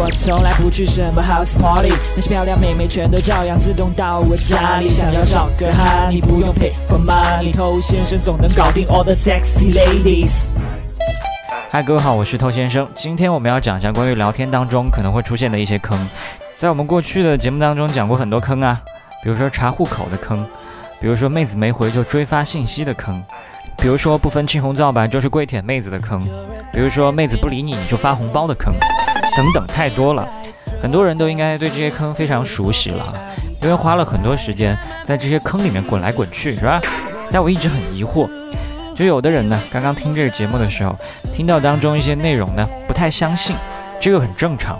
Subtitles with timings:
[0.00, 4.88] 我从来不去什么 house party，那些漂亮妹妹全都照样自动到我家里。
[4.88, 10.50] 想要找个哈，你不用 pay for money，偷先生总能搞定 all the sexy ladies。
[11.72, 12.88] 嗨，各位好，我是偷先生。
[12.94, 15.98] 今天我们要讲一下关于聊天当中可能会出现的一些坑。
[16.56, 18.80] 在我们过去的节目当中讲过很多坑啊，
[19.24, 20.46] 比如说查户口的坑，
[21.00, 23.20] 比如说妹子没回就追发信息的坑，
[23.76, 26.20] 比如说不分青红皂白就是跪舔妹子的坑，
[26.72, 28.72] 比如说妹子不理你你就发红包的坑，
[29.38, 30.28] 等等，太多了。
[30.82, 33.14] 很多人都应该对这些坑非常熟悉了，
[33.62, 36.82] 因为花了很多时间在这些坑里面滚来滚去，是吧？
[37.30, 38.28] 但我一直很疑惑。
[38.96, 40.96] 就有的人呢，刚刚听这个节目的时候，
[41.32, 43.54] 听到当中一些内容呢，不太相信，
[44.00, 44.76] 这个很正常。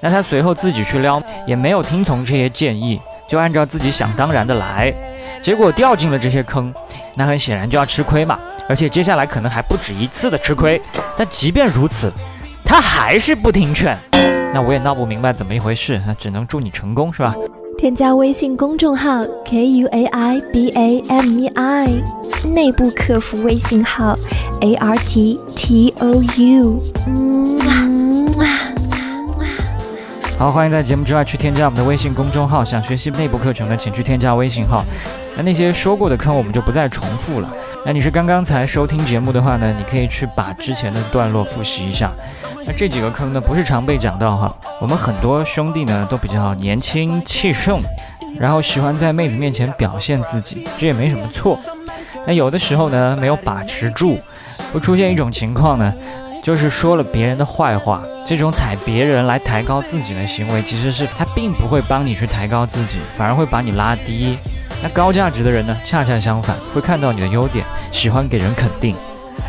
[0.00, 4.92] 那他随后自己去撩，也没有听从这些建议，就按照自己想当然的来，
[5.42, 6.74] 结果掉进了这些坑，
[7.14, 8.38] 那很显然就要吃亏嘛。
[8.68, 10.78] 而且接下来可能还不止一次的吃亏。
[11.16, 12.12] 但即便如此，
[12.64, 13.96] 他还是不听劝，
[14.52, 16.00] 那我也闹不明白怎么一回事。
[16.06, 17.34] 那只能祝你成功，是吧？
[17.76, 21.88] 添加微信公众号 k u a i b a m e i，
[22.48, 24.16] 内部客服微信号
[24.60, 26.78] a r t t o u。
[27.06, 27.58] 嗯
[30.36, 32.64] 好，欢迎在节目之外去添加我们的微信公众号。
[32.64, 34.84] 想学习内部课程的，请去添加微信号。
[35.36, 37.48] 那那些说过的坑，我们就不再重复了。
[37.86, 42.10] 那你是刚刚才收听节目的话呢，你可以去把之前的段落复习一下。
[42.66, 44.56] 那这几个坑呢，不是常被讲到哈。
[44.80, 47.82] 我们很多兄弟呢都比较年轻气盛，
[48.40, 51.58] 然后喜欢在妹子面前表现自己，这也没什么错。
[52.26, 54.18] 那有的时候呢没有把持住，
[54.72, 55.92] 会出现一种情况呢，
[56.42, 58.02] 就是说了别人的坏话。
[58.26, 64.38] 这种踩别人来抬高自己的行为，其实是他并不会帮你去抬高自己，反而会把你拉低。
[64.84, 68.94] 那高价值的人呢，恰恰相反，会看到你的优点，喜欢给人肯定。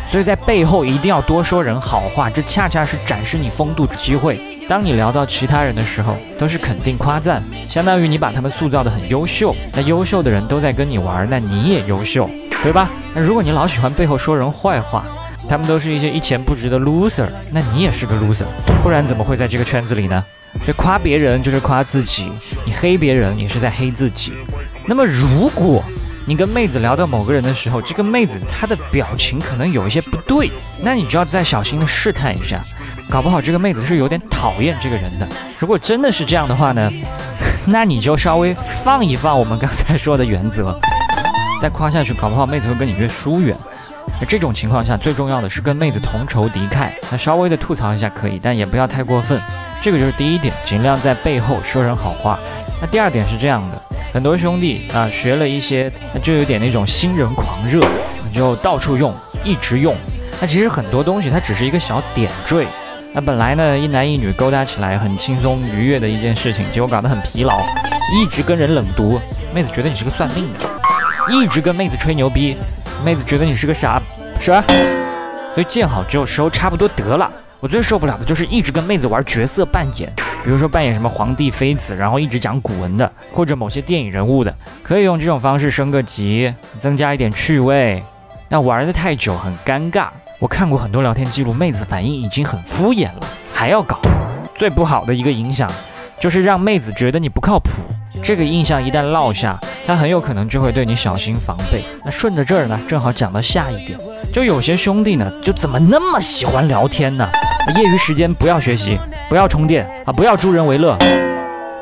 [0.08, 4.40] 所以在背后一定要多说人好话，这恰恰是展示你风度的机会。
[4.70, 9.54] 当你聊到其他人的时候，都是肯定夸赞，相当于你把他们塑造的很优秀。
[9.74, 12.30] 那优秀的人都在跟你玩，那你也优秀，
[12.64, 12.90] 对吧？
[13.14, 15.06] 那如果你老喜欢背后说人坏话，
[15.50, 18.46] 他们都是一些一钱不值的 loser，那你也是个 loser，
[18.82, 20.24] 不然怎么会在这个圈子里呢？
[20.64, 22.32] 所以夸别人就是夸自己，
[22.66, 24.32] 你黑别人也是在黑自己。
[24.88, 25.84] 那么如果
[26.28, 30.52] 你跟妹子聊到某个人的时候，这个妹子她的表情可能有一些不对，
[30.82, 32.62] 那你就要再小心的试探一下，
[33.10, 35.28] 搞不好这个妹子是有点讨厌这个人的。
[35.60, 36.90] 如果真的是这样的话呢，
[37.68, 40.76] 那你就稍微放一放我们刚才说的原则，
[41.62, 43.56] 再夸下去，搞不好妹子会跟你越疏远。
[44.20, 46.90] 那这种情况下，最重要的是跟妹子同仇敌忾。
[47.12, 49.40] 那稍微的吐槽一下可以，但也不要太过分。
[49.82, 52.40] 这个就是第一点，尽量在背后说人好话。
[52.82, 53.82] 那第二点是这样的。
[54.16, 55.92] 很多兄弟啊，学了一些，
[56.24, 57.86] 就有点那种新人狂热，
[58.26, 59.94] 你就到处用，一直用。
[60.40, 62.66] 那其实很多东西它只是一个小点缀。
[63.12, 67.60] 那本来呢，一男一女勾搭起来很轻松愉悦的一件事情，结果搞得很疲劳，
[68.14, 69.20] 一直跟人冷读，
[69.54, 70.66] 妹子觉得你是个算命的；
[71.30, 72.56] 一直跟妹子吹牛逼，
[73.04, 74.02] 妹子觉得你是个傻，
[74.40, 74.64] 是吧？
[75.54, 77.30] 所以见好就收，差不多得了。
[77.66, 80.08] 我最受不了的就是一直跟妹子玩角色扮演，
[80.44, 84.54] 比如说扮演什么皇帝妃子，然后一直讲古文的，或者某些电影人物的，
[84.84, 88.04] 可以用这种方式升个级，增加一点趣味。
[88.50, 90.10] 那玩的太久很尴尬。
[90.38, 93.22] 我看过很多聊天记录，妹子反应已经很敷衍了，
[93.52, 94.00] 还要搞。
[94.54, 95.68] 最不好的一个影响
[96.20, 97.72] 就是让妹子觉得你不靠谱。
[98.24, 101.84] 这个印象一旦落下，她很有可能就会对你小心防备。
[102.04, 104.00] 那顺着这儿呢，正好讲到下一点，
[104.32, 107.28] 就有些兄弟呢，就怎么那么喜欢聊天呢？
[107.74, 110.96] 业余时间不要学习，不要充电啊，不要助人为乐，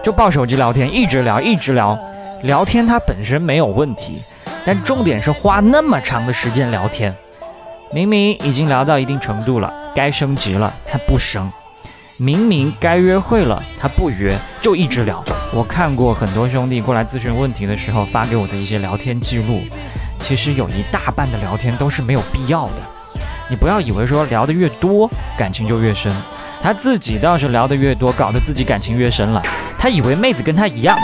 [0.01, 1.97] 就抱手机聊天，一直聊，一直聊。
[2.43, 4.21] 聊天它本身没有问题，
[4.65, 7.13] 但重点是花那么长的时间聊天。
[7.91, 11.49] 明明已经聊到一定程度了，该升级了，他不升；
[12.17, 15.23] 明明该约会了，他不约，就一直聊。
[15.53, 19.61] 我看过很多兄弟过来咨询问题的时候发给我的一些聊天记录，
[20.19, 22.92] 其实有一大半的聊天都是没有必要的。
[23.49, 26.11] 你不要以为说聊得越多感情就越深，
[26.61, 29.41] 他自己倒是聊得越多，搞得自己感情越深了。
[29.77, 30.97] 他以为妹子跟他一样，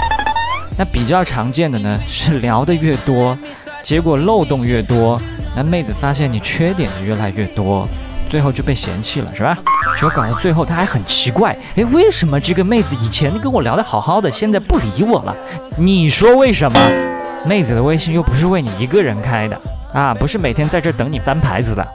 [0.77, 3.37] 那比较常见的呢是聊得越多，
[3.83, 5.21] 结果漏洞越多，
[5.55, 7.87] 那妹子发现你缺点就越来越多，
[8.29, 9.57] 最后就被嫌弃了，是吧？
[9.95, 15.35] 结果搞到最后他还很奇怪，诶，为什么这个妹子以前跟我聊得好好的，现在不理我了？
[15.77, 16.79] 你说为什么？
[17.45, 19.59] 妹子的微信又不是为你一个人开的
[19.93, 21.87] 啊，不是每天在这等你翻牌子的。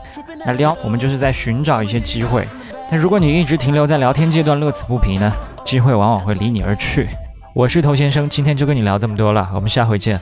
[0.47, 2.47] 那撩，我们就是在寻找一些机会。
[2.91, 5.33] 但如果你一直停留在聊天阶段，乐此不疲呢？
[5.65, 7.09] 机会往往会离你而去。
[7.55, 10.21] 我是头先生，今天就跟你聊这么多了，我们下回见。